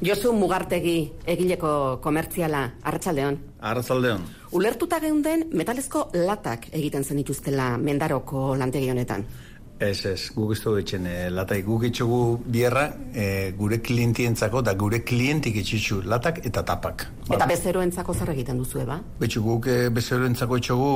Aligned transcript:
Josu 0.00 0.30
Mugartegi, 0.32 1.12
egileko 1.28 1.98
komertziala, 2.00 2.62
arratsaldeon. 2.88 3.34
Arratsaldeon. 3.68 4.22
Ulertuta 4.56 4.96
geunden 5.02 5.44
metalezko 5.52 6.06
latak 6.14 6.70
egiten 6.72 7.04
zenituztela 7.04 7.74
mendaroko 7.76 8.54
lantegi 8.56 8.88
honetan. 8.88 9.26
Ez, 9.80 10.06
ez, 10.08 10.30
guk 10.32 10.54
ez 10.54 10.58
dugu 10.62 10.80
etxen, 10.80 11.04
e, 11.08 11.28
latai 11.32 11.60
guk 11.64 11.84
etxugu 11.88 12.20
bierra 12.52 12.86
e, 13.12 13.52
gure 13.56 13.80
klientientzako 13.84 14.64
da 14.64 14.74
gure 14.76 15.02
klientik 15.04 15.60
etxitzu 15.60 16.00
latak 16.08 16.40
eta 16.48 16.64
tapak. 16.64 17.06
Eta 17.28 17.48
bezeroentzako 17.48 18.16
zer 18.16 18.32
egiten 18.32 18.60
duzu, 18.60 18.80
eba? 18.86 18.98
Betxu 19.20 19.44
guk 19.44 19.68
e, 19.68 19.78
bezeroentzako 19.96 20.60
etxugu 20.60 20.90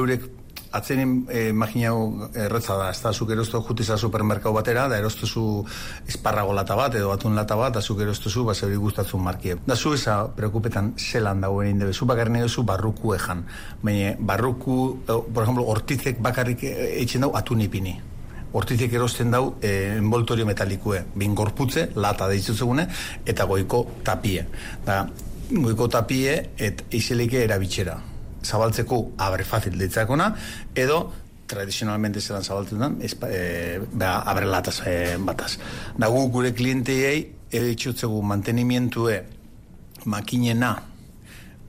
eurek 0.00 0.28
Atzenen 0.70 1.24
eh, 1.28 1.48
imaginau 1.50 2.28
erretza 2.30 2.76
da, 2.78 2.90
ez 2.92 3.00
da, 3.02 3.10
zuk 3.12 3.32
eroztu 3.34 3.58
jutiza 3.66 3.96
supermerkau 3.98 4.52
batera, 4.54 4.84
da 4.88 4.98
eroztuzu 5.00 5.64
esparrago 6.06 6.52
lata 6.54 6.76
bat, 6.78 6.94
edo 6.94 7.10
atun 7.10 7.34
lata 7.34 7.56
bat, 7.58 7.74
da 7.74 7.82
zuk 7.82 8.02
eroztuzu, 8.04 8.44
ba, 8.46 8.54
zeuri 8.54 8.76
gustatzen 8.78 9.22
markie. 9.24 9.56
Da 9.66 9.74
zu 9.74 9.94
eza, 9.96 10.20
preokupetan, 10.36 10.92
zelan 10.96 11.42
dagoen 11.42 11.72
indebe, 11.72 11.92
zu 11.92 12.06
bakarri 12.06 12.44
duzu 12.44 12.62
barruku 12.62 13.14
ejan. 13.16 13.42
Baina, 13.82 14.14
barruku, 14.18 14.76
eh, 15.08 15.18
por 15.34 15.42
ejemplo, 15.42 15.64
hortizek 15.72 16.22
bakarrik 16.22 16.62
eitzen 16.62 17.26
dau 17.26 17.32
atun 17.34 17.66
ipini. 17.66 17.96
Hortizek 18.52 18.94
erosten 18.94 19.30
dau 19.30 19.56
eh, 19.62 19.96
envoltorio 19.96 20.46
metalikue, 20.46 21.02
bin 21.14 21.34
gorputze, 21.34 21.88
lata 21.96 22.28
deitzuzegune, 22.30 22.86
eta 23.26 23.46
goiko 23.50 23.86
tapie. 24.06 24.46
Da, 24.86 25.02
goiko 25.50 25.90
tapie, 25.90 26.36
et 26.58 26.86
izelike 26.94 27.42
erabitxera 27.42 27.98
zabaltzeko 28.42 29.00
abre 29.18 29.44
fácil 29.44 29.78
ditzakona 29.78 30.30
edo 30.74 31.12
tradizionalmente 31.50 32.20
zelan 32.20 32.44
zabaltzen 32.44 32.78
den 32.78 32.96
e, 33.02 33.80
ba, 33.92 34.22
abre 34.26 34.46
lataz 34.46 34.80
e, 34.86 35.16
bataz. 35.18 35.56
Da 35.98 36.08
gu 36.08 36.28
gure 36.30 36.52
klienteiei 36.54 37.26
editzutzegu 37.50 38.22
mantenimientue 38.22 39.18
makinena 40.06 40.74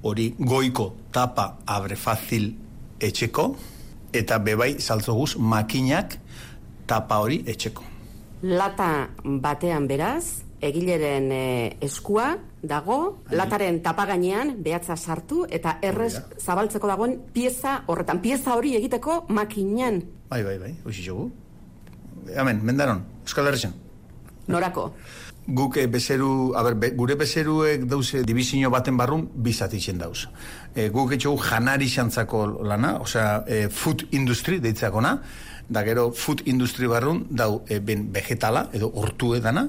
hori 0.04 0.34
goiko 0.38 0.92
tapa 1.12 1.58
abre 1.66 1.96
fácil 1.96 2.52
etxeko 3.02 3.48
eta 4.14 4.38
bebai 4.40 4.76
saltzoguz 4.80 5.36
makinak 5.38 6.18
tapa 6.88 7.22
hori 7.24 7.42
etxeko. 7.48 7.84
Lata 8.44 9.10
batean 9.24 9.88
beraz 9.88 10.42
egileren 10.62 11.32
e, 11.32 11.44
eskua 11.82 12.36
dago, 12.62 12.98
Ahi. 13.28 13.36
lataren 13.36 13.82
tapagainean 13.82 14.56
behatza 14.64 14.96
sartu 14.96 15.46
eta 15.50 15.78
errez 15.82 16.14
zabaltzeko 16.40 16.88
dagoen 16.88 17.18
pieza 17.34 17.82
horretan. 17.88 18.22
Pieza 18.22 18.56
hori 18.56 18.76
egiteko 18.78 19.26
makinan. 19.30 20.02
Bai, 20.30 20.44
bai, 20.44 20.58
bai, 20.62 20.76
hoxi 20.86 21.04
jogu. 21.06 21.32
Amen, 22.38 22.62
mendaron, 22.64 23.04
Euskal 23.26 23.48
Herrizen. 23.48 23.74
Norako? 24.48 24.92
Guk 25.48 25.78
e, 25.82 25.88
bezeru, 25.88 26.54
a 26.56 26.62
ber, 26.64 26.92
gure 26.96 27.16
bezeruek 27.18 27.88
dauze 27.90 28.22
dibizio 28.24 28.70
baten 28.70 28.98
barrun 28.98 29.26
bizatitzen 29.34 29.98
dauz. 29.98 30.28
E, 30.76 30.90
guk 30.94 31.16
etxogu 31.18 31.42
janari 31.42 31.90
xantzako 31.90 32.46
lana, 32.62 33.00
osea, 33.02 33.42
e, 33.48 33.64
food 33.70 34.06
industry 34.12 34.60
deitzakona, 34.62 35.18
da 35.72 35.84
gero 35.88 36.12
food 36.12 36.44
industry 36.46 36.88
barrun 36.88 37.26
dau 37.30 37.64
e, 37.68 37.80
ben 37.80 38.10
vegetala 38.14 38.68
edo 38.74 38.92
hortu 38.94 39.34
edana, 39.36 39.66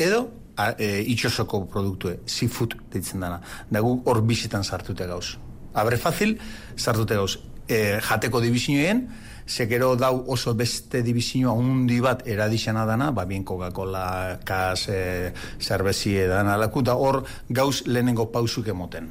edo 0.00 0.28
a, 0.56 0.74
e, 0.78 1.00
itxosoko 1.12 1.64
produktue, 1.70 2.20
seafood 2.26 2.76
ditzen 2.92 3.20
dana. 3.24 3.40
Da 3.70 3.80
gu 3.84 3.96
hor 4.04 4.22
bizitan 4.26 4.64
sartute 4.64 5.06
gauz. 5.06 5.36
Abre 5.74 5.96
fácil, 5.96 6.36
sartute 6.76 7.16
gauz. 7.16 7.38
E, 7.70 8.00
jateko 8.02 8.40
dibizioen, 8.42 9.04
sekero 9.46 9.94
dau 9.96 10.24
oso 10.30 10.54
beste 10.54 11.02
dibizioa 11.06 11.54
undi 11.54 12.00
bat 12.02 12.26
eradixana 12.26 12.84
dana, 12.86 13.10
ba 13.12 13.24
bien 13.24 13.44
Coca-Cola, 13.44 14.38
kas, 14.44 14.88
e, 14.88 15.32
cervezie 15.58 16.28
dana 16.28 16.56
laku, 16.58 16.82
da 16.82 16.94
hor 16.94 17.24
gauz 17.48 17.82
lehenengo 17.86 18.30
pausuk 18.30 18.68
emoten. 18.68 19.10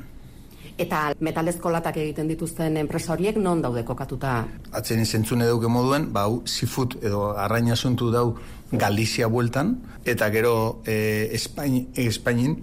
Eta 0.80 1.10
metalezko 1.20 1.68
latak 1.74 1.98
egiten 2.00 2.30
dituzten 2.32 2.78
enpresa 2.80 3.12
horiek 3.12 3.36
non 3.36 3.60
daude 3.62 3.82
kokatuta? 3.84 4.46
Atzen 4.72 5.04
zentzune 5.06 5.48
duke 5.50 5.68
moduen, 5.68 6.08
ba, 6.16 6.24
seafood 6.48 6.96
edo 7.04 7.34
arraina 7.36 7.76
suntu 7.76 8.08
dau 8.14 8.38
Galizia 8.72 9.28
bueltan, 9.28 9.80
eta 10.06 10.30
gero 10.30 10.82
e, 10.86 11.30
Espain, 11.34 11.90
Espainin 11.96 12.60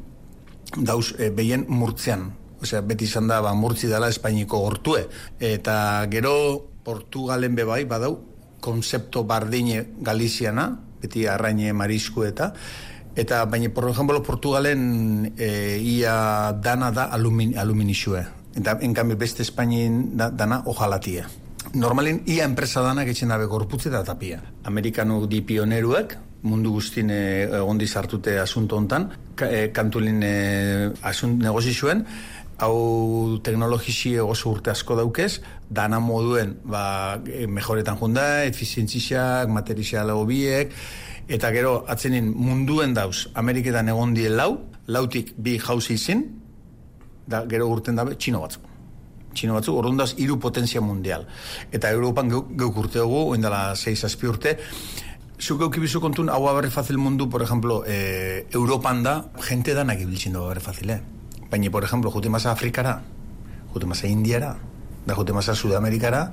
dauz 0.77 1.15
e, 1.19 1.31
behien 1.31 1.67
murtzean. 1.69 2.31
Osea, 2.63 2.81
beti 2.81 3.05
izan 3.05 3.29
da, 3.29 3.41
ba, 3.45 3.53
murtzi 3.55 3.91
dela 3.91 4.09
Espainiko 4.09 4.63
gortue. 4.65 5.07
Eta 5.41 6.07
gero 6.11 6.73
Portugalen 6.87 7.57
bebai, 7.59 7.85
badau, 7.85 8.21
konzepto 8.63 9.25
bardine 9.27 9.83
Galiziana, 10.01 10.71
beti 11.03 11.27
arraine 11.27 11.73
marisku 11.75 12.25
eta, 12.25 12.53
Eta 13.17 13.47
baina, 13.49 13.71
por 13.73 13.89
ejemplo, 13.89 14.23
Portugalen 14.23 15.33
e, 15.39 15.81
ia 15.81 16.53
dana 16.53 16.93
da 16.93 17.09
alumin, 17.09 17.57
aluminixue. 17.57 18.21
Eta, 18.55 18.77
en 18.81 18.93
cambio, 18.93 19.17
beste 19.17 19.41
Espainien 19.41 20.19
da, 20.21 20.29
dana 20.29 20.61
ojalatia. 20.67 21.25
Normalin, 21.75 22.23
ia 22.27 22.45
enpresa 22.45 22.83
dana 22.83 23.05
getxen 23.05 23.29
dabe 23.29 23.47
gorputze 23.51 23.89
eta 23.89 24.05
tapia. 24.05 24.41
Amerikanu 24.65 25.27
di 25.27 25.43
pioneruak, 25.43 26.17
mundu 26.47 26.71
guztien 26.77 27.11
egon 27.11 27.79
dizartute 27.79 28.39
asunto 28.39 28.77
hontan, 28.77 29.11
ka, 29.35 29.51
e, 29.51 29.71
kantulin 29.73 30.23
e, 30.23 30.93
asunt 31.03 31.43
negozi 31.43 31.75
zuen, 31.75 32.05
hau 32.59 33.39
teknologisi 33.45 34.15
oso 34.19 34.55
urte 34.55 34.71
asko 34.71 34.97
daukez, 34.97 35.41
dana 35.69 35.99
moduen 36.01 36.55
ba, 36.65 37.19
mejoretan 37.49 37.99
junda, 37.99 38.45
efizientziak, 38.45 39.51
material 39.51 40.15
hobiek, 40.15 40.73
Eta 41.27 41.51
gero, 41.51 41.81
atzenin 41.91 42.29
munduen 42.39 42.93
dauz, 42.95 43.27
Ameriketan 43.35 43.89
egon 43.91 44.13
die 44.15 44.29
lau, 44.31 44.61
lautik 44.87 45.33
bi 45.43 45.57
jauzi 45.59 45.97
izin, 45.99 46.23
da 47.27 47.43
gero 47.51 47.67
urten 47.67 47.99
dabe, 47.99 48.15
txino 48.15 48.45
batzu. 48.45 48.63
Txino 49.37 49.57
batzu, 49.59 49.75
orrundaz, 49.77 50.15
iru 50.23 50.39
potentzia 50.41 50.81
mundial. 50.81 51.27
Eta 51.71 51.93
Europan 51.93 52.33
geuk 52.33 52.79
urte 52.81 53.03
dugu, 53.03 53.27
oindala 53.37 53.75
6 53.77 54.09
aspi 54.09 54.33
urte, 54.33 54.57
Zuk 55.37 55.61
eukibizu 55.67 56.01
kontun, 56.01 56.31
hau 56.33 56.47
aberri 56.49 56.71
fazil 56.73 56.97
mundu, 56.97 57.27
por 57.29 57.43
ejemplo, 57.45 57.83
eh, 57.87 58.47
Europan 58.57 59.03
da, 59.05 59.27
gente 59.45 59.75
da 59.77 59.85
nagi 59.85 60.07
biltzen 60.09 60.33
dugu 60.33 60.47
aberri 60.47 60.65
fazil, 60.65 60.91
eh? 60.91 61.01
Baina, 61.51 61.71
por 61.71 61.85
ejemplo, 61.85 62.11
jute 62.11 62.31
masa 62.33 62.53
Afrikara, 62.53 63.03
jute 63.75 63.85
masa 63.87 64.09
Indiara, 64.09 64.57
da 65.05 65.15
jute 65.15 65.35
masa 65.37 65.55
Sudamerikara, 65.55 66.33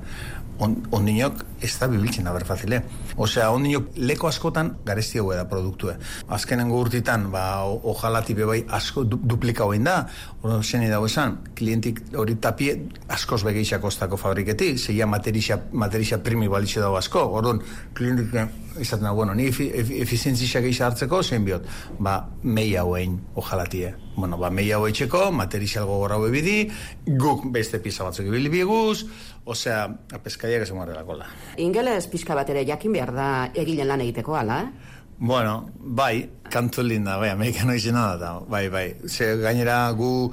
on, 0.60 0.76
ondinok 0.92 1.44
ez 1.64 1.72
da 1.80 1.88
bibiltzen 1.88 2.28
aber 2.28 2.46
fazile. 2.46 2.82
Osea, 3.16 3.50
ondinok 3.54 3.94
leko 3.96 4.28
askotan 4.28 4.74
garesti 4.86 5.22
hau 5.22 5.30
da 5.34 5.46
produktue. 5.50 5.96
Azkenengo 6.28 6.80
urtitan, 6.82 7.30
ba, 7.32 7.64
ojalati 7.64 8.36
bebai 8.38 8.64
asko 8.70 9.06
du, 9.08 9.20
duplika 9.24 9.68
hoin 9.70 9.88
da, 9.88 10.02
hori 10.42 10.60
zen 10.64 10.86
dago 10.90 11.08
esan, 11.08 11.38
klientik 11.56 12.02
hori 12.20 12.36
tapie 12.42 12.76
askoz 13.08 13.44
begeixak 13.48 13.84
ostako 13.84 14.18
fabriketi, 14.18 14.74
zeia 14.78 15.08
materixa, 15.08 15.60
materixa 15.72 16.20
primi 16.24 16.52
balitxe 16.52 16.84
dago 16.84 17.00
asko, 17.00 17.26
hori 17.40 17.58
klientik 17.94 18.36
izaten 18.80 19.06
da, 19.06 19.12
bueno, 19.12 19.36
ni 19.36 19.48
efizientzia 19.48 20.62
geisha 20.62 20.88
hartzeko, 20.88 21.22
zein 21.24 21.46
biot, 21.46 21.68
ba, 22.00 22.18
mei 22.44 22.74
hauen, 22.76 23.20
ojalatie. 23.36 23.94
Bueno, 24.16 24.38
ba, 24.38 24.50
mei 24.54 24.68
hau 24.74 24.84
etxeko, 24.88 25.32
material 25.34 25.88
gogorra 25.90 26.20
bebidi, 26.22 26.68
guk 27.08 27.48
beste 27.54 27.80
pizza 27.82 28.06
batzuk 28.06 28.28
ibili 28.30 28.52
bieguz, 28.54 29.06
osea, 29.46 29.86
apeskaiak 30.16 30.64
ez 30.64 30.72
emarrela 30.72 31.04
kola. 31.08 31.28
Ingeles 31.58 32.08
pixka 32.12 32.36
bat 32.36 32.50
ere 32.50 32.66
jakin 32.68 32.94
behar 32.96 33.14
da 33.16 33.30
egilen 33.54 33.88
lan 33.88 34.04
egiteko, 34.06 34.36
ala, 34.40 34.62
eh? 34.64 34.92
Bueno, 35.24 35.70
bai, 35.78 36.28
kantu 36.52 36.84
linda, 36.84 37.18
bai, 37.22 37.30
amerikano 37.32 37.76
izena 37.78 38.16
da, 38.20 38.34
bai, 38.50 38.68
bai. 38.70 38.88
Ze 39.08 39.36
gainera 39.40 39.78
gu 39.96 40.32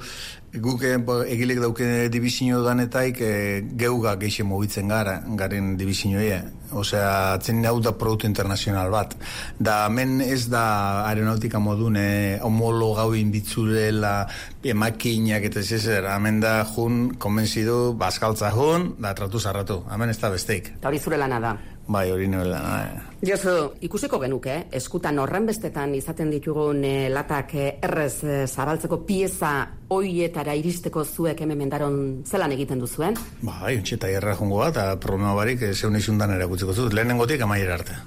guk 0.51 0.83
egilek 0.83 1.61
dauke 1.63 1.85
dibizio 2.11 2.59
danetaik 2.65 3.21
e, 3.23 3.61
geuga 3.79 4.17
geixe 4.19 4.43
mobitzen 4.43 4.89
gara, 4.91 5.21
garen 5.39 5.77
dibizioa. 5.79 6.41
Osea, 6.71 7.33
atzen 7.35 7.65
hau 7.67 7.81
da 7.83 7.91
produktu 7.99 8.29
internazional 8.29 8.91
bat. 8.91 9.15
Da, 9.59 9.89
men 9.91 10.21
ez 10.23 10.45
da 10.51 11.03
aeronautika 11.07 11.59
modun, 11.59 11.97
e, 11.99 12.39
homologau 12.43 13.11
inditzurela, 13.15 14.27
emakinak 14.63 15.49
eta 15.49 15.59
ez 15.59 15.87
hemen 15.87 16.39
da 16.39 16.61
jun, 16.63 17.17
konbenzidu, 17.19 17.93
baskaltza 17.99 18.51
jun, 18.55 18.93
da 18.99 19.13
tratu 19.15 19.39
zarratu, 19.39 19.83
hemen 19.91 20.09
ez 20.09 20.19
da 20.19 20.31
besteik. 20.31 20.73
Eta 20.79 20.91
hori 20.91 20.99
zure 20.99 21.19
lana 21.19 21.39
da. 21.39 21.57
Bai, 21.91 22.07
hori 22.11 22.27
nire 22.31 22.45
lana. 22.47 22.75
Eh. 22.87 22.99
Josu, 23.27 23.51
ikusiko 23.83 24.17
genuke, 24.21 24.53
eskutan 24.79 25.19
horren 25.19 25.45
bestetan 25.49 25.91
izaten 25.97 26.29
ditugun 26.31 26.79
e, 26.87 27.09
latak 27.11 27.51
e, 27.53 27.65
errez 27.83 28.23
e, 28.23 28.37
zabaltzeko 28.47 29.01
pieza 29.07 29.51
hoietara 29.91 30.55
iristeko 30.55 31.03
zuek 31.03 31.43
hemen 31.43 31.59
mendaron 31.59 31.97
zelan 32.23 32.55
egiten 32.55 32.79
duzuen? 32.79 33.19
Bai, 33.43 33.75
ontsi 33.75 33.97
eta 33.97 34.09
erra 34.09 34.37
jongo 34.39 34.61
bat, 34.63 34.71
eta 34.71 34.95
problema 35.03 35.35
barik 35.35 35.67
zeun 35.73 35.99
izundan 35.99 36.31
ere 36.37 36.47
gutziko 36.47 36.73
zut, 36.73 36.95
lehenengotik 36.95 37.43
amaiera 37.43 37.75
arte. 37.81 37.99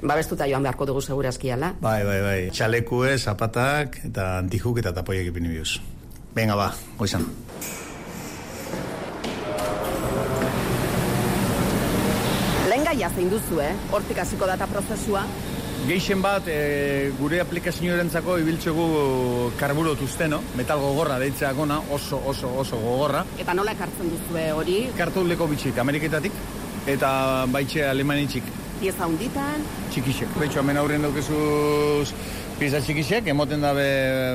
Babestuta 0.00 0.48
joan 0.48 0.64
beharko 0.64 0.88
dugu 0.88 1.04
segurazkiala. 1.04 1.74
Bai, 1.84 2.00
bai, 2.08 2.20
bai, 2.24 2.38
txalekue, 2.56 3.18
zapatak, 3.18 4.00
eta 4.12 4.36
antijuk 4.40 4.80
eta 4.80 4.96
tapoiek 4.96 5.28
ipini 5.28 5.52
bihuz. 5.52 5.76
Venga, 6.36 6.56
ba, 6.56 6.72
goizan. 6.96 7.28
Gaia 12.96 13.10
zein 13.12 13.28
duzu, 13.28 13.58
eh? 13.60 13.74
Hortik 13.92 14.16
hasiko 14.22 14.46
data 14.48 14.64
prozesua. 14.70 15.20
Geixen 15.86 16.22
bat, 16.24 16.46
e, 16.48 17.10
gure 17.18 17.42
aplikazioarentzako 17.42 18.38
ibiltzegu 18.40 18.86
karburo 19.60 19.92
tuzteno, 20.00 20.38
metal 20.56 20.80
gogorra 20.80 21.18
deitzea 21.20 21.52
gona, 21.52 21.76
oso, 21.92 22.22
oso, 22.24 22.54
oso 22.62 22.80
gogorra. 22.80 23.20
Eta 23.38 23.52
nola 23.54 23.76
ekartzen 23.76 24.08
duzue 24.14 24.46
hori? 24.56 24.78
Kartuleko 24.96 25.46
bitxik, 25.52 25.76
Ameriketatik, 25.84 26.40
eta 26.88 27.10
baitxe 27.52 27.84
alemanitxik. 27.90 28.48
Pieza 28.80 29.06
hunditan? 29.12 29.68
Txikixek. 29.92 30.32
Baitxo, 30.40 30.64
hemen 30.64 30.80
aurren 30.80 31.04
daukezuz 31.04 32.16
pieza 32.56 32.80
txikixek, 32.80 33.26
emoten 33.28 33.60
dabe 33.60 33.86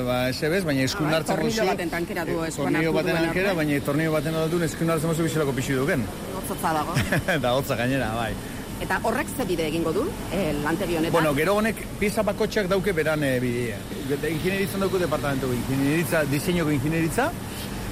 ba, 0.06 0.18
esebez, 0.30 0.62
baina 0.66 0.86
eskun 0.86 1.10
Ah, 1.10 1.18
hartzen 1.18 1.40
tornillo 1.40 1.66
baten 1.72 1.90
tankera 1.90 2.26
du, 2.26 2.38
Eh, 2.44 2.48
eskuan 2.50 2.68
Tornillo 2.70 2.92
hartu 2.92 2.98
baten 3.00 3.16
duen 3.18 3.26
tankera, 3.26 3.54
baina 3.58 3.80
tornillo 3.86 4.12
baten 4.14 4.40
du 4.52 4.64
eskun 4.64 4.90
hartzen 4.94 5.10
mozu 5.10 5.24
bizilako 5.26 5.54
pixu 5.58 5.78
duken. 5.82 6.06
Otzotza 6.38 6.74
dago. 6.78 6.94
da 7.44 7.54
hotza 7.58 7.76
gainera, 7.76 8.14
bai. 8.16 8.34
Eta 8.82 8.98
horrek 9.06 9.28
ze 9.38 9.46
bide 9.46 9.68
egingo 9.70 9.92
du, 9.94 10.08
eh, 10.34 10.54
lantegi 10.64 10.96
honetan? 10.98 11.14
Bueno, 11.14 11.36
gero 11.38 11.54
honek 11.60 11.84
pieza 12.00 12.24
bakotxak 12.26 12.68
dauke 12.68 12.94
beran 12.98 13.24
e, 13.24 13.36
bidea. 13.40 13.78
Ingenieritzan 14.10 14.82
dauko 14.82 14.98
departamentu 14.98 15.52
ingenieritza, 15.54 16.24
diseinoko 16.26 16.72
ingenieritza, 16.74 17.30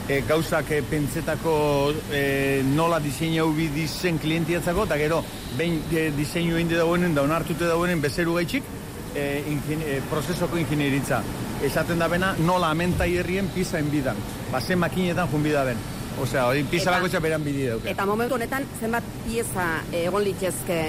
e, 0.07 0.23
gauzak 0.27 0.71
e, 0.71 0.81
pentsetako 0.81 1.93
e, 2.11 2.63
nola 2.73 2.99
diseinau 2.99 3.51
bi 3.53 3.69
dizen 3.75 4.17
klientiatzako, 4.17 4.87
eta 4.89 4.97
gero, 4.97 5.21
behin 5.59 5.77
e, 5.93 6.09
diseinu 6.17 6.57
indi 6.57 6.75
dagoenen, 6.79 7.13
da 7.13 7.21
onartute 7.21 7.69
dagoenen 7.69 8.01
bezeru 8.01 8.33
gaitxik, 8.39 8.73
e, 9.13 9.29
ingen, 9.53 9.85
e, 9.85 10.01
prozesoko 10.09 10.57
ingenieritza. 10.57 11.21
Esaten 11.61 12.01
da 12.01 12.09
bena, 12.09 12.33
nola 12.39 12.73
amentai 12.73 13.11
herrien 13.19 13.53
pieza 13.53 13.77
enbidan. 13.77 14.17
Bazen 14.51 14.81
makinetan 14.81 15.29
junbida 15.29 15.63
ben. 15.69 15.77
Osea, 16.19 16.47
hori 16.47 16.63
pieza 16.63 16.89
Eta- 16.89 16.97
bakotxa 16.99 17.19
beran 17.23 17.43
bide 17.43 17.69
dauke. 17.69 17.91
Eta 17.91 18.05
momentu 18.05 18.35
honetan, 18.35 18.65
zenbat 18.79 19.03
pieza 19.25 19.67
eh, 19.91 20.05
egon 20.05 20.23
litezke 20.23 20.79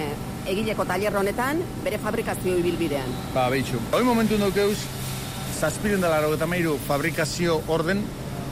egileko 0.50 0.84
taller 0.88 1.14
honetan, 1.16 1.60
bere 1.84 1.98
fabrikazio 2.02 2.56
ibilbidean. 2.58 3.12
Ba, 3.34 3.48
behitxu. 3.52 3.78
Hoi 3.92 4.02
momentu 4.04 4.38
daukeuz, 4.40 4.78
zazpiren 5.60 6.00
dela 6.00 6.18
eta 6.34 6.46
mairu 6.46 6.78
fabrikazio 6.86 7.60
orden, 7.68 8.02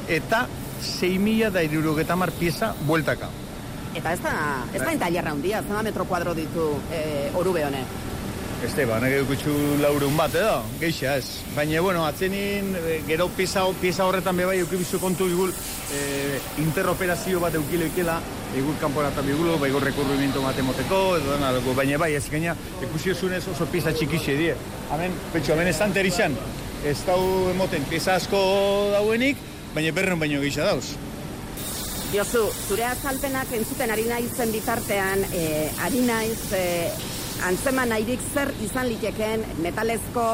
eta 0.09 0.47
6.000 0.83 1.51
da 1.51 1.63
irurogeta 1.63 2.17
mar 2.17 2.31
pieza 2.31 2.75
bueltaka. 2.87 3.29
Eta 3.97 4.13
ez 4.13 4.21
da, 4.23 4.35
ez 4.73 4.83
da 4.85 4.93
entallerra 4.93 5.33
handia, 5.33 5.63
zenbat 5.63 5.83
metro 5.91 6.05
kuadro 6.05 6.35
ditu 6.35 6.71
eh, 6.93 7.33
orube 7.35 7.65
honek. 7.65 7.97
Este, 8.65 8.85
ba, 8.87 8.99
nire 8.99 9.21
dukutxu 9.23 9.53
laurun 9.79 10.17
bat, 10.19 10.35
edo? 10.35 10.65
Geixa, 10.81 11.13
ez. 11.21 11.45
Baina, 11.55 11.79
bueno, 11.81 12.03
atzenin, 12.07 12.73
eh, 12.75 13.03
gero 13.07 13.29
pieza, 13.29 13.63
pieza 13.81 14.05
horretan 14.05 14.37
bebai 14.37 14.59
eukibizu 14.59 14.99
kontu 14.99 15.29
igul 15.31 15.53
eh, 15.95 16.41
interoperazio 16.59 17.39
bat 17.39 17.55
eukile 17.55 17.87
ikela, 17.87 18.17
igul 18.59 18.75
kanporata 18.81 19.23
bigulo, 19.23 19.61
bai 19.63 19.71
gor 19.71 19.87
rekurrimiento 19.87 20.43
bat 20.43 20.59
emoteko, 20.59 20.99
edo 21.21 21.37
dena, 21.37 21.53
baina 21.77 22.01
bai, 22.03 22.17
ez 22.19 22.25
gaina, 22.33 22.57
ikusi 22.83 23.15
osunez 23.15 23.45
oso 23.47 23.67
pieza 23.71 23.93
txikixe 23.95 24.35
die. 24.41 24.57
Hemen, 24.91 25.15
petxo, 25.33 25.55
hemen 25.55 25.71
estanter 25.71 26.07
izan, 26.11 26.35
ez 26.83 26.99
dau 27.07 27.21
emoten 27.53 27.87
pieza 27.87 28.17
asko 28.19 28.41
dauenik, 28.97 29.39
baina 29.77 29.95
berren 29.95 30.19
baino 30.19 30.43
geixa 30.43 30.67
dauz. 30.67 30.97
Josu, 32.11 32.43
zure 32.67 32.89
azalpenak 32.89 33.55
entzuten 33.55 33.91
ari 33.95 34.09
naizen 34.09 34.51
bitartean, 34.51 35.23
eh, 35.31 35.71
ari 35.85 36.03
naiz 36.09 36.41
eh, 36.57 36.91
antzeman 37.47 37.93
nahirik 37.93 38.23
zer 38.35 38.51
izan 38.65 38.89
litekeen 38.89 39.45
metalezko 39.63 40.25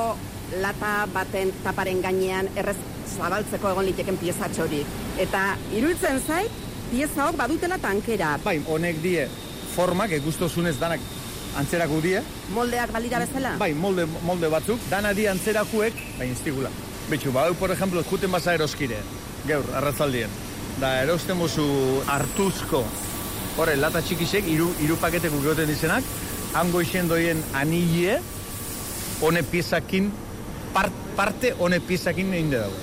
lata 0.62 0.94
baten 1.12 1.52
taparen 1.64 2.00
gainean 2.04 2.48
errez 2.56 2.76
zabaltzeko 3.16 3.72
egon 3.72 3.88
liteken 3.88 4.18
piezatxo 4.20 4.64
hori. 4.64 4.80
Eta 5.20 5.44
iruditzen 5.76 6.20
zait, 6.20 6.62
pieza 6.90 7.26
hor 7.26 7.36
badutela 7.36 7.78
tankera. 7.82 8.36
Bai, 8.44 8.60
honek 8.68 9.02
die 9.02 9.26
formak, 9.74 10.14
ikustozunez 10.20 10.76
danak 10.80 11.02
antzerako 11.58 12.00
die, 12.02 12.20
Moldeak 12.54 12.90
balira 12.92 13.20
bezala? 13.22 13.54
Bai, 13.60 13.72
molde, 13.78 14.06
molde 14.26 14.50
batzuk, 14.50 14.82
dana 14.90 15.12
di 15.14 15.28
antzerakuek, 15.30 16.00
bai, 16.18 16.28
instigula. 16.32 16.70
Betxu, 17.10 17.32
ba, 17.32 17.46
hau, 17.46 17.54
por 17.54 17.70
ejemplo, 17.70 18.02
juten 18.10 18.32
baza 18.32 18.54
eroskire, 18.54 18.98
gaur, 19.46 19.66
arratzaldien. 19.76 20.30
Da, 20.80 20.96
erosten 21.04 21.38
mozu 21.38 21.66
hartuzko, 22.10 22.82
horre, 23.58 23.76
lata 23.78 24.02
txikisek, 24.02 24.48
iru, 24.50 24.72
iru 24.82 24.96
paketeko 25.02 25.38
geoten 25.44 25.70
dizenak, 25.70 26.06
hango 26.54 26.80
isen 26.80 27.08
doien 27.10 27.42
anille, 27.58 28.20
hone 29.22 29.42
piezakin, 29.42 30.10
part, 30.74 30.92
parte 31.18 31.54
hone 31.58 31.80
piezakin 31.82 32.32
egin 32.34 32.52
dago. 32.54 32.78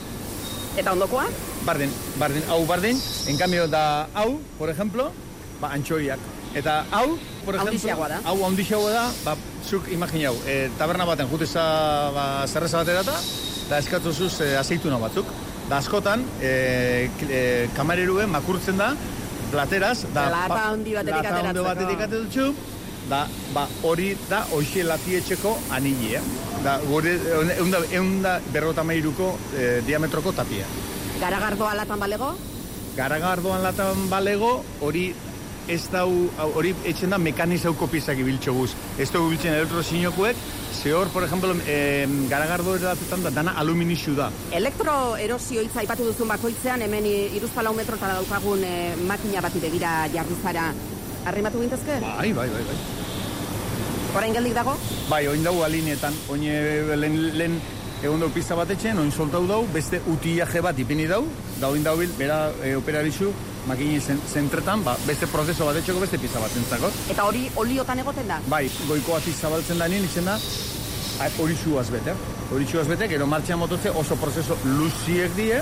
Eta 0.79 0.93
ondokoa? 0.95 1.25
Bardin, 1.67 1.91
bardin, 2.19 2.43
hau 2.49 2.61
bardin, 2.67 2.99
en 3.27 3.37
cambio 3.37 3.67
da 3.67 4.07
hau, 4.13 4.39
por 4.57 4.69
ejemplo, 4.69 5.11
ba, 5.59 5.71
antxoiak. 5.75 6.19
Eta 6.55 6.81
hau, 6.91 7.17
por 7.45 7.55
ejemplo, 7.55 8.07
da. 8.07 8.19
hau 8.27 8.37
handixiagoa 8.47 8.91
da, 8.91 9.05
ba, 9.23 9.37
zuk 9.67 9.87
imaginau, 9.91 10.35
e, 10.47 10.69
taberna 10.79 11.07
baten 11.07 11.29
juteza 11.31 11.63
ba, 12.15 12.25
zerreza 12.47 12.83
baterata, 12.83 13.15
da 13.69 13.79
eskatu 13.79 14.11
zuz 14.11 14.33
e, 14.41 14.55
azeituna 14.59 14.99
batzuk. 14.99 15.31
Da 15.69 15.77
askotan, 15.79 16.25
e, 16.43 17.07
e, 17.29 17.41
kamareruen 17.77 18.31
makurtzen 18.31 18.79
da, 18.79 18.91
plateraz, 19.51 20.01
da... 20.15 20.27
Lata 20.31 20.61
handi 20.71 20.95
batetik 20.95 21.23
lata 21.23 21.35
handi 21.37 21.49
ateratzeko. 21.51 21.67
batetik 21.69 22.05
ateratzeko, 22.07 22.70
da, 23.11 23.25
ba, 23.55 23.67
hori 23.83 24.13
da, 24.29 24.45
hoxe 24.55 24.85
latietxeko 24.87 25.57
anille, 25.75 26.15
eh? 26.19 26.23
Da, 26.63 26.77
gure, 26.85 27.15
eunda, 27.57 27.81
eunda 27.97 28.37
berrota 28.53 28.85
mairuko 28.85 29.33
e, 29.57 29.81
diametroko 29.87 30.31
tapia. 30.37 30.67
Garagardoa 31.19 31.73
latan 31.79 31.99
balego? 32.01 32.31
Garagardoan 32.95 33.63
latan 33.65 34.07
balego, 34.11 34.53
hori 34.85 35.09
ez 35.71 35.83
dau, 35.93 36.09
hori 36.57 36.73
etxen 36.89 37.13
da 37.13 37.19
mekanizauko 37.21 37.87
piezak 37.91 38.19
ibiltxo 38.21 38.53
guz. 38.55 38.71
Ez 38.99 39.09
dugu 39.13 39.31
biltzen 39.33 39.55
elektrosinokuek, 39.57 40.39
ze 40.81 40.93
hor, 40.93 41.09
por 41.13 41.23
ejemplo, 41.23 41.53
eh, 41.67 42.07
garagardo 42.29 42.75
eratetan 42.77 43.23
da, 43.27 43.33
dana 43.41 43.55
aluminixu 43.61 44.15
da. 44.17 44.31
Elektro 44.51 45.17
erosio 45.17 45.61
hitza 45.65 45.83
aipatu 45.83 46.09
duzun 46.09 46.31
bakoitzean, 46.33 46.81
hemen 46.87 47.05
iruzpalau 47.11 47.75
metrotara 47.77 48.19
daukagun 48.21 48.65
eh, 48.65 48.95
makina 49.07 49.43
bati 49.45 49.63
begira 49.63 50.01
jarri 50.13 50.41
zara. 50.41 50.71
Arrimatu 51.25 51.61
gintezke? 51.61 52.01
Bai, 52.01 52.33
bai, 52.33 52.49
bai, 52.49 52.65
bai. 52.65 53.00
Orain 54.11 54.33
geldik 54.35 54.51
dago? 54.51 54.73
Bai, 55.07 55.21
oin 55.31 55.43
dago 55.43 55.61
alinetan, 55.63 56.15
oin 56.33 56.41
eh, 56.43 56.95
lehen, 56.99 57.13
lehen 57.39 57.53
egon 58.03 58.19
dau 58.19 58.27
pizza 58.33 58.57
bat 58.59 58.69
etxen, 58.73 58.97
oin 58.99 59.11
soltau 59.15 59.45
dau, 59.47 59.61
beste 59.71 60.01
utiaje 60.11 60.59
bat 60.65 60.79
ipini 60.83 61.05
dau, 61.07 61.21
da 61.61 61.69
oin 61.71 61.85
dau 61.85 61.93
bil, 61.95 62.11
bera 62.17 62.41
e, 62.59 62.73
operarizu, 62.75 63.29
makini 63.69 64.01
zen, 64.01 64.19
zentretan, 64.27 64.83
ba, 64.83 64.97
beste 65.05 65.29
prozeso 65.31 65.69
bat 65.69 65.79
etxeko 65.79 66.01
beste 66.03 66.19
pizza 66.19 66.41
bat 66.43 66.57
entzakot. 66.59 66.97
Eta 67.13 67.29
hori 67.29 67.45
oliotan 67.61 68.03
egoten 68.03 68.27
da? 68.33 68.41
Bai, 68.51 68.65
goiko 68.89 69.15
atik 69.15 69.37
zabaltzen 69.37 69.79
da 69.79 69.87
nien, 69.87 70.03
izen 70.09 70.27
da, 70.27 70.35
hori 71.39 71.55
zuaz 71.55 71.87
bete. 71.93 72.17
Hori 72.51 72.67
zuaz 72.67 72.89
bete, 72.91 73.07
gero 73.07 73.29
martxan 73.31 73.63
mototze 73.63 73.95
oso 73.95 74.19
prozeso 74.19 74.59
luziek 74.65 75.39
die, 75.39 75.61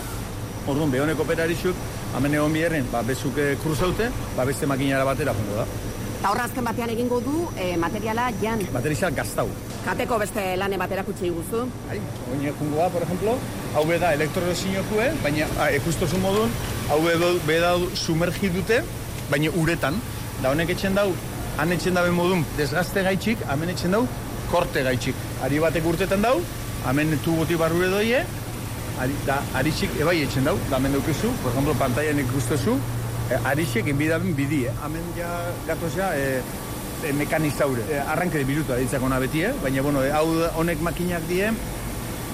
orduan 0.66 0.90
behoneko 0.90 1.22
operarizuk, 1.28 1.86
hemen 2.16 2.40
egon 2.40 2.58
biherren, 2.58 2.90
ba, 2.90 3.06
bezuk 3.06 3.38
eh, 3.38 3.54
kruzaute, 3.62 4.10
ba, 4.34 4.50
beste 4.50 4.66
makinara 4.66 5.06
batera 5.06 5.38
jungo 5.38 5.62
da. 5.62 5.70
Eta 6.20 6.34
horra 6.34 6.50
azken 6.50 6.66
batean 6.68 6.90
egingo 6.92 7.22
du 7.24 7.34
eh, 7.56 7.78
materiala 7.80 8.26
jan. 8.42 8.60
Baterizak 8.74 9.14
gaztau. 9.16 9.46
Kateko 9.86 10.18
beste 10.20 10.42
lane 10.60 10.76
batera 10.82 11.06
kutsi 11.08 11.30
guzu. 11.32 11.62
Bai, 11.88 11.96
oin 12.34 12.44
jungoa, 12.60 12.90
por 12.92 13.06
ejemplo, 13.06 13.38
hau 13.74 13.84
da 14.02 14.10
elektroresinokue, 14.18 15.06
baina 15.24 15.48
ah, 15.64 15.70
ikustozu 15.72 16.20
modun, 16.20 16.52
hau 16.90 17.00
be 17.48 17.60
da 17.64 17.72
sumergi 17.96 18.50
dute, 18.52 18.82
baina 19.32 19.54
uretan. 19.56 19.96
Da 20.44 20.52
honek 20.52 20.76
etxen 20.76 21.00
dau, 21.00 21.08
han 21.58 21.72
etxen 21.72 21.96
dabe 21.96 22.12
modun 22.12 22.44
desgazte 22.58 23.02
gaitxik, 23.08 23.48
hemen 23.48 23.70
etxen 23.70 23.96
dau 23.96 24.04
korte 24.52 24.84
gaitxik. 24.84 25.16
Ari 25.48 25.64
batek 25.64 25.88
urtetan 25.88 26.22
dau, 26.22 26.42
hemen 26.86 27.16
tuboti 27.24 27.56
barrure 27.56 27.88
doie, 27.96 28.26
ari, 29.00 29.16
da, 29.26 29.40
arixik 29.56 29.96
ebai 30.04 30.20
etxen 30.26 30.52
dau, 30.52 30.58
da 30.68 30.82
hemen 30.84 31.00
daukezu, 31.00 31.32
por 31.42 31.54
ejemplo, 31.54 31.80
pantailan 31.80 32.20
ikustezu, 32.28 32.76
eh, 33.30 33.40
arixek 33.52 33.88
inbidaben 33.88 34.36
bidi, 34.36 34.66
eh? 34.68 34.74
hemen 34.84 35.12
ja 35.18 35.30
gatozea, 35.68 36.14
eh, 36.16 36.42
e, 37.04 37.14
mekanizaure. 37.14 37.86
E, 37.90 38.00
arranke 38.00 38.42
de 38.42 38.48
biruta 38.48 38.78
ditzak 38.80 39.04
ona 39.04 39.20
beti, 39.20 39.44
eh? 39.48 39.54
baina 39.64 39.82
bueno, 39.86 40.04
eh, 40.04 40.12
hau 40.12 40.26
honek 40.62 40.82
makinak 40.82 41.28
die 41.30 41.52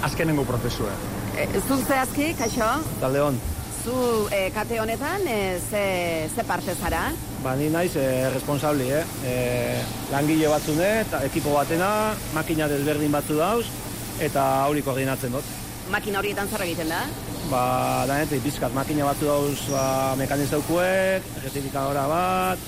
azkenengo 0.04 0.46
prozesua. 0.46 0.96
E, 1.36 1.48
zu 1.68 1.78
zehazki, 1.84 2.34
kaixo? 2.40 2.72
Talde 3.02 3.22
hon, 3.28 3.40
Zu 3.86 4.26
eh, 4.34 4.50
kate 4.50 4.80
honetan 4.82 5.28
eh, 5.30 5.60
ze, 5.70 5.82
ze 6.34 6.44
parte 6.44 6.74
zara? 6.74 7.12
ba 7.44 7.54
ni 7.54 7.70
naiz 7.70 7.94
eh, 7.96 8.34
responsabli, 8.34 8.90
eh? 8.90 9.04
eh 9.24 9.78
langile 10.10 10.48
batzune, 10.50 10.88
eta 11.04 11.20
ekipo 11.28 11.54
batena, 11.54 11.90
makina 12.34 12.66
desberdin 12.68 13.14
batzu 13.14 13.38
dauz, 13.38 13.68
eta 14.28 14.66
hori 14.66 14.82
koordinatzen 14.82 15.38
dut. 15.38 15.52
Makina 15.94 16.24
horietan 16.24 16.50
zer 16.50 16.66
egiten 16.66 16.90
da? 16.90 17.04
Ba, 17.46 18.06
danetik, 18.10 18.42
bizkat, 18.42 18.74
makina 18.74 19.06
batzu 19.06 19.28
dauz 19.30 19.60
ba, 19.70 20.16
mekanizaukuek, 20.18 21.28
rectificadora 21.44 22.08
bat, 22.10 22.64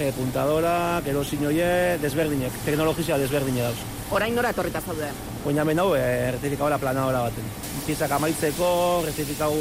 e, 0.00 0.10
puntadora, 0.16 1.00
kerosin 1.06 1.46
hoie, 1.46 1.68
desberdinek, 2.02 2.56
teknologizia 2.64 3.20
desberdine 3.22 3.62
dauz. 3.68 3.78
Orain 4.10 4.34
nora 4.34 4.50
etorrita 4.50 4.82
zaude? 4.82 5.12
Oina 5.46 5.62
hemen 5.62 5.78
hau, 5.78 5.92
e, 5.94 6.32
rectificadora 6.34 6.80
planadora 6.82 7.22
baten. 7.28 7.46
Piezak 7.86 8.16
amaitzeko, 8.18 8.72
rectificau 9.06 9.52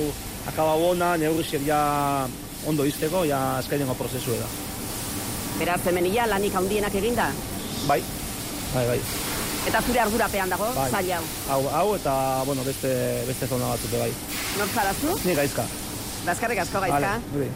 akaba 0.49 0.73
bona, 0.81 1.13
neurriziek 1.21 1.65
ja 1.69 1.79
ondo 2.65 2.89
izteko, 2.89 3.21
ja 3.29 3.59
azkenengo 3.61 3.93
prozesu 4.01 4.33
da. 4.41 4.49
Beraz, 5.61 5.81
hemen 5.85 6.09
ia 6.09 6.25
lanik 6.25 6.57
handienak 6.57 7.01
eginda? 7.03 7.29
Bai, 7.85 8.01
bai, 8.73 8.87
bai. 8.95 8.99
Eta 9.65 9.81
zure 9.81 9.99
ardurapean 9.99 10.49
dago, 10.53 10.67
Bai. 10.75 10.89
zail 10.91 11.11
hau. 11.17 11.23
Hau, 11.49 11.61
hau 11.79 11.85
eta, 11.95 12.13
bueno, 12.45 12.63
beste, 12.63 12.91
beste 13.27 13.47
zona 13.49 13.71
batzute 13.73 13.97
bai. 13.97 14.11
Nor 14.59 14.67
zarazu? 14.73 15.15
Ni 15.25 15.33
gaizka. 15.37 15.65
Bazkarrik 16.25 16.59
asko 16.61 16.81
gaizka. 16.83 17.15
Vale. 17.33 17.47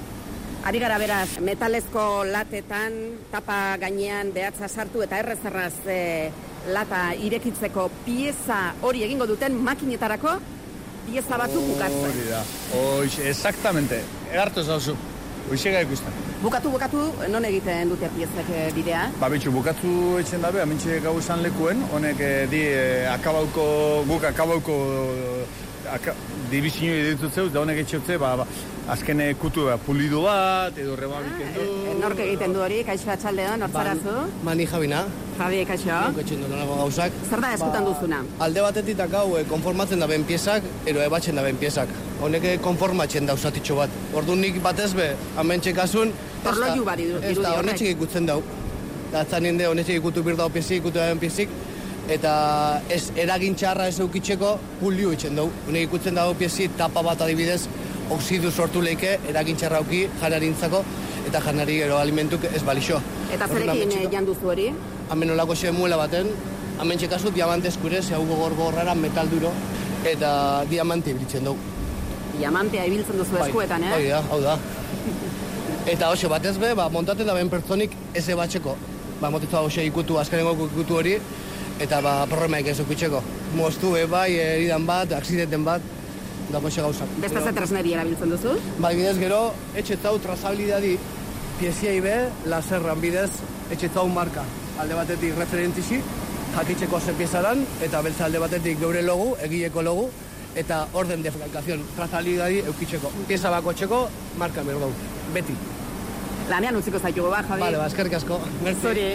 Ari 0.70 0.80
gara 0.82 0.98
beraz, 1.00 1.28
metalezko 1.39 2.25
latetan, 2.28 2.98
tapa 3.32 3.78
gainean 3.80 4.34
behatza 4.36 4.68
sartu 4.68 5.01
eta 5.06 5.22
errezerraz 5.22 5.74
e, 5.88 6.00
lata 6.75 7.13
irekitzeko 7.16 7.86
pieza 8.06 8.74
hori 8.82 9.06
egingo 9.06 9.25
duten 9.30 9.56
makinetarako 9.63 10.34
pieza 11.08 11.38
batzuk 11.39 11.63
bukatzen. 11.70 12.10
Hori 12.10 12.28
da. 12.28 12.42
Hoix, 12.75 13.20
exactamente. 13.32 14.01
Egartu 14.34 14.66
zauzu. 14.66 14.98
Hoixega 15.50 15.82
ikusten. 15.82 16.13
Bukatu, 16.44 16.70
bukatu, 16.72 17.06
non 17.34 17.46
egiten 17.48 17.89
dute 17.89 18.10
piezek 18.15 18.50
e, 18.53 18.65
bidea? 18.75 19.08
Ba, 19.20 19.29
bitxu, 19.34 19.51
bukatu 19.51 19.94
etxen 20.22 20.44
dabe, 20.46 20.62
amintxe 20.62 21.00
gau 21.03 21.15
izan 21.20 21.41
lekuen, 21.44 21.82
honek 21.94 22.22
eh, 22.22 22.44
di 22.51 22.62
eh, 22.70 23.10
akabauko, 23.12 23.65
guk 24.08 24.27
akabauko 24.29 24.75
eh, 25.10 25.94
aka, 25.96 26.13
divizio 26.51 26.94
editutzeu, 27.01 27.50
da 27.53 27.63
honek 27.63 27.82
etxeutze, 27.84 28.20
ba, 28.22 28.36
ba, 28.39 28.46
azken 28.94 29.24
eh, 29.25 29.32
kutu 29.41 29.65
ba, 29.68 29.77
pulidu 29.82 30.22
bat, 30.27 30.77
edo 30.77 30.96
rebabiken 31.00 31.51
du. 31.58 31.65
E, 31.89 31.96
nork 32.00 32.22
egiten 32.25 32.53
du 32.56 32.62
hori, 32.63 32.84
kaixo 32.88 33.10
atxaldeon, 33.15 33.60
nortzarazu? 33.65 34.15
Mani 34.46 34.68
Jabina, 34.70 35.01
Javi, 35.39 35.63
kaixo. 35.65 35.98
koketxen 36.12 36.46
nolago 36.46 36.77
gauzak. 36.84 37.18
Zer 37.29 37.41
da 37.41 37.51
eskutan 37.58 37.89
duzuna? 37.89 38.22
Alde 38.46 38.63
batetik 38.70 39.01
hau 39.10 39.27
eh, 39.38 39.44
konformatzen 39.50 40.00
da 40.00 40.08
ben 40.08 40.24
piezak, 40.29 40.63
ero 40.86 41.01
ebatzen 41.03 41.36
da 41.36 41.44
ben 41.44 41.58
piezak. 41.58 41.89
Honek 42.21 42.43
eh, 42.43 42.57
konformatzen 42.59 43.25
da 43.25 43.35
bat. 43.35 43.89
Orduan 44.13 44.41
nik 44.41 44.61
batez 44.61 44.93
be, 44.93 45.15
hemen 45.38 45.61
txekasun... 45.61 46.11
Orloju 46.45 46.83
bat 46.85 46.99
iru- 46.99 47.21
Ez 47.23 47.35
da, 47.38 47.49
horrek. 47.51 47.57
honetxek 47.63 47.89
ikutzen 47.95 48.25
dau. 48.25 48.41
Da, 49.11 49.23
zanin 49.25 49.57
de, 49.57 49.67
honetxek 49.67 49.95
ikutu 50.01 50.23
bir 50.23 50.35
dau 50.35 50.49
piezik, 50.49 50.77
ikutu 50.83 50.97
da 50.99 51.15
piezik. 51.15 51.49
Eta 52.09 52.81
ez 52.89 53.11
eragin 53.15 53.55
txarra 53.55 53.88
ez 53.88 53.99
eukitzeko 53.99 54.57
pulio 54.79 55.11
itzen 55.13 55.35
dau. 55.35 55.49
Honek 55.67 55.88
ikutzen 55.89 56.15
dago 56.15 56.33
piezi 56.33 56.67
tapa 56.77 57.03
bat 57.03 57.21
adibidez, 57.21 57.67
oksidu 58.09 58.51
sortu 58.51 58.81
leike, 58.81 59.19
eragin 59.29 59.55
txarra 59.55 59.77
auki 59.77 60.07
janarintzako, 60.21 60.83
eta 61.29 61.39
janari 61.45 61.77
gero 61.83 61.97
alimentuk 62.01 62.43
ez 62.49 62.63
balixo. 62.65 62.99
Eta 63.31 63.47
zerekin 63.47 63.83
e, 63.91 63.93
txeka- 63.95 64.11
jan 64.11 64.25
duzu 64.25 64.47
hori? 64.49 64.71
hemen 65.11 65.31
olako 65.31 65.53
muela 65.73 65.97
baten, 65.97 66.27
hemen 66.81 66.97
txekazu 66.97 67.31
diamante 67.31 67.67
eskure, 67.67 68.01
ze 68.01 68.13
hau 68.15 68.25
gogor 68.25 68.55
gogorrara 68.55 68.95
metal 68.95 69.29
duro, 69.29 69.51
eta 70.05 70.63
diamante 70.69 71.11
ibilitzen 71.11 71.43
dugu. 71.43 71.57
Diamantea 72.39 72.86
ibiltzen 72.88 73.19
duzu 73.19 73.36
eskuetan, 73.43 73.84
eh? 73.84 73.91
Hoi 73.98 74.08
da, 74.08 74.22
hau 74.31 74.39
da. 74.43 74.55
Eta 75.89 76.10
hoxe 76.13 76.29
batez 76.31 76.55
be, 76.62 76.72
ba, 76.77 76.88
montaten 76.93 77.27
da 77.27 77.36
ben 77.36 77.51
pertsonik 77.51 77.96
ez 78.15 78.25
ebatxeko. 78.31 78.75
Ba, 79.19 79.31
motetu 79.34 79.60
hau 79.60 79.67
xe 79.67 79.84
ikutu, 79.88 80.15
azkenengo 80.22 80.53
ikutu 80.69 81.00
hori, 81.01 81.17
eta 81.84 82.00
ba, 82.05 82.13
problemaik 82.31 82.69
ez 82.72 82.77
ukitxeko. 82.84 83.22
Moztu, 83.60 83.96
e, 84.00 84.05
bai, 84.08 84.29
eridan 84.39 84.86
bat, 84.88 85.12
aksidenten 85.17 85.65
bat, 85.67 85.84
da 86.51 86.62
hoxe 86.63 86.81
gauzak. 86.86 87.12
Beste 87.25 87.43
ze 87.43 87.53
tresneri 87.58 87.93
erabiltzen 87.98 88.31
duzu? 88.36 88.55
Ba, 88.79 88.93
bidez 88.96 89.17
gero, 89.19 89.41
etxe 89.75 90.00
zau 90.01 90.15
trazabilidadi 90.24 90.96
pieziai 91.60 92.00
be, 92.05 92.15
laserran 92.48 93.03
bidez, 93.03 93.31
etxe 93.75 93.91
zau 93.93 94.08
marka. 94.08 94.46
Alde 94.79 94.96
batetik 94.96 95.36
referentixi, 95.38 96.00
jakitzeko 96.55 97.00
ze 97.03 97.13
piezaran, 97.19 97.65
eta 97.84 98.01
beltza 98.01 98.25
alde 98.29 98.39
batetik 98.39 98.79
geure 98.79 99.03
logu, 99.03 99.34
egileko 99.43 99.84
logu, 99.84 100.10
eta 100.56 100.88
orden 100.94 101.24
de 101.24 101.32
fabricación, 101.32 101.84
trazabilidadi 101.96 102.60
eukitzeko. 102.60 103.12
Pieza 103.27 103.50
bako 103.50 103.74
txeko, 103.74 104.00
marka 104.38 104.63
dugu, 104.63 104.91
beti. 105.34 105.56
Lanean 106.50 106.75
utziko 106.75 107.00
zaitugu 107.00 107.29
ba, 107.29 107.44
Javi? 107.44 107.62
Vale, 107.62 107.77
ba, 107.77 107.88
eskerrik 107.88 108.13
asko. 108.18 108.39
Zuri. 108.82 109.12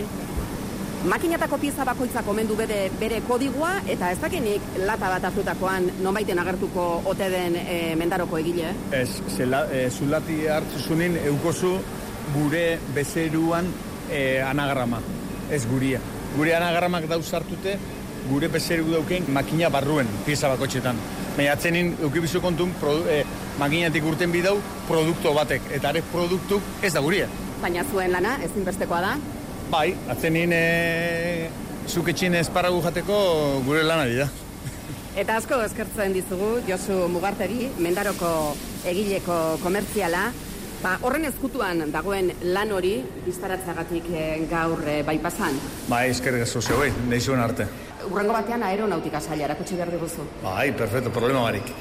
Makinatako 1.04 1.58
pieza 1.60 1.84
bakoitzak 1.84 2.28
omendu 2.32 2.54
bere, 2.56 2.86
bere 2.96 3.18
kodigua, 3.28 3.74
eta 3.92 4.08
ez 4.14 4.16
dakinik 4.22 4.78
lata 4.88 5.10
bat 5.12 5.26
azutakoan 5.28 5.90
nonbaiten 6.00 6.38
agertuko 6.40 6.84
ote 7.10 7.28
den 7.28 7.58
e, 7.60 7.74
mendaroko 8.00 8.38
egile. 8.40 8.70
Ez, 8.96 9.20
zela, 9.34 9.66
e, 9.68 9.90
zulati 9.90 10.38
hartzu 10.48 10.80
zunin 10.80 11.18
eukozu 11.26 11.74
gure 12.32 12.78
bezeruan 12.96 13.68
e, 14.08 14.40
anagrama, 14.46 15.02
ez 15.52 15.60
guria. 15.68 16.00
Gure 16.38 16.56
anagramak 16.56 17.04
dauz 17.10 17.26
hartute, 17.36 17.76
gure 18.30 18.48
bezeru 18.48 18.88
dauken 18.94 19.28
makina 19.36 19.68
barruen, 19.68 20.08
pieza 20.24 20.48
bakotxetan. 20.48 20.96
Baina 21.34 21.54
atzenin 21.56 21.96
eukibizu 22.06 22.38
kontun, 22.42 22.70
produ, 22.78 23.08
e, 23.10 23.24
makinatik 23.58 24.04
urten 24.06 24.30
bidau, 24.30 24.54
produkto 24.86 25.32
batek, 25.34 25.66
eta 25.74 25.90
are 25.90 26.02
produktuk 26.12 26.62
ez 26.86 26.92
da 26.94 27.02
guria. 27.02 27.26
Baina 27.62 27.82
zuen 27.90 28.14
lana, 28.14 28.36
ezinbestekoa 28.46 29.00
da. 29.02 29.16
Bai, 29.72 29.88
atzenin 30.14 30.54
e, 30.54 30.62
zuketxin 31.90 32.38
esparragu 32.38 32.78
jateko 32.84 33.18
gure 33.66 33.82
lanari 33.82 34.20
da. 34.22 34.28
Eta 35.18 35.40
asko 35.40 35.58
eskertzen 35.62 36.14
dizugu 36.14 36.60
Josu 36.68 37.04
Mugartegi, 37.10 37.68
mendaroko 37.82 38.30
egileko 38.90 39.40
komertziala, 39.62 40.28
ba, 40.84 40.98
horren 41.06 41.24
ezkutuan 41.30 41.86
dagoen 41.92 42.30
lan 42.52 42.72
hori 42.76 42.94
biztaratzagatik 43.24 44.10
eh, 44.12 44.44
gaur 44.50 44.82
eh, 44.84 45.00
bai 45.06 45.16
pasan. 45.22 45.56
Bai, 45.88 46.06
eskerrik 46.12 46.44
asko 46.44 46.60
zeu, 46.60 46.78
bai, 46.82 46.90
nahi 47.08 47.20
zuen 47.24 47.40
arte. 47.40 47.66
Urrengo 48.10 48.36
batean 48.36 48.66
aeronautika 48.68 49.20
saila 49.24 49.48
erakutsi 49.48 49.78
behar 49.80 49.92
diguzu. 49.94 50.26
Bai, 50.42 50.72
perfecto, 50.76 51.12
problema 51.14 51.46
barik. 51.46 51.72